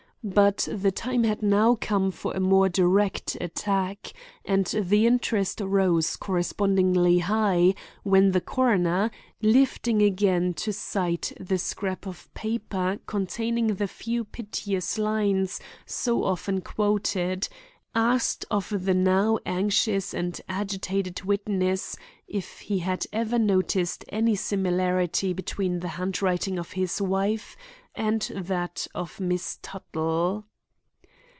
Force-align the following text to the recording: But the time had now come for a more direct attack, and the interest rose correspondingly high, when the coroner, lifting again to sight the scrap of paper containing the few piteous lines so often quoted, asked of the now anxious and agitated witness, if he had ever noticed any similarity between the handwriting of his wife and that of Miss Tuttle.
But 0.23 0.67
the 0.71 0.91
time 0.91 1.23
had 1.23 1.41
now 1.41 1.75
come 1.81 2.11
for 2.11 2.35
a 2.35 2.39
more 2.39 2.69
direct 2.69 3.35
attack, 3.41 4.13
and 4.45 4.67
the 4.67 5.07
interest 5.07 5.59
rose 5.59 6.15
correspondingly 6.15 7.17
high, 7.17 7.73
when 8.03 8.29
the 8.29 8.39
coroner, 8.39 9.09
lifting 9.41 10.03
again 10.03 10.53
to 10.53 10.71
sight 10.71 11.33
the 11.39 11.57
scrap 11.57 12.05
of 12.05 12.31
paper 12.35 12.99
containing 13.07 13.73
the 13.73 13.87
few 13.87 14.23
piteous 14.23 14.99
lines 14.99 15.59
so 15.87 16.23
often 16.23 16.61
quoted, 16.61 17.49
asked 17.95 18.45
of 18.51 18.85
the 18.85 18.93
now 18.93 19.39
anxious 19.43 20.13
and 20.13 20.39
agitated 20.47 21.23
witness, 21.25 21.97
if 22.27 22.59
he 22.61 22.79
had 22.79 23.05
ever 23.11 23.37
noticed 23.39 24.05
any 24.09 24.35
similarity 24.35 25.33
between 25.33 25.79
the 25.79 25.89
handwriting 25.99 26.59
of 26.59 26.73
his 26.73 27.01
wife 27.01 27.57
and 27.93 28.21
that 28.33 28.87
of 28.95 29.19
Miss 29.19 29.59
Tuttle. 29.61 30.45